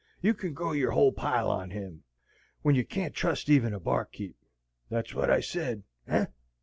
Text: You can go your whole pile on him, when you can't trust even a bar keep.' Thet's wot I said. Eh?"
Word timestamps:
You 0.19 0.33
can 0.33 0.55
go 0.55 0.71
your 0.71 0.89
whole 0.93 1.11
pile 1.11 1.51
on 1.51 1.69
him, 1.69 2.05
when 2.63 2.73
you 2.73 2.83
can't 2.83 3.13
trust 3.13 3.51
even 3.51 3.71
a 3.71 3.79
bar 3.79 4.05
keep.' 4.05 4.35
Thet's 4.89 5.13
wot 5.13 5.29
I 5.29 5.41
said. 5.41 5.83
Eh?" 6.07 6.25